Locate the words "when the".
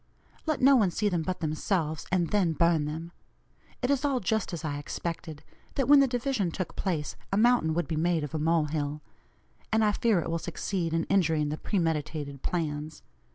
5.87-6.07